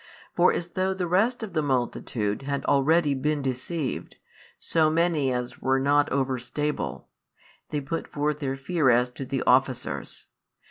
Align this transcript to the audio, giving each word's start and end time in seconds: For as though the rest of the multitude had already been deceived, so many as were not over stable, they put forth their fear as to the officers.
For 0.35 0.51
as 0.51 0.69
though 0.69 0.95
the 0.95 1.05
rest 1.05 1.43
of 1.43 1.53
the 1.53 1.61
multitude 1.61 2.41
had 2.41 2.65
already 2.65 3.13
been 3.13 3.43
deceived, 3.43 4.15
so 4.57 4.89
many 4.89 5.31
as 5.31 5.59
were 5.61 5.79
not 5.79 6.09
over 6.11 6.39
stable, 6.39 7.07
they 7.69 7.81
put 7.81 8.07
forth 8.07 8.39
their 8.39 8.55
fear 8.55 8.89
as 8.89 9.11
to 9.11 9.25
the 9.25 9.43
officers. 9.43 10.25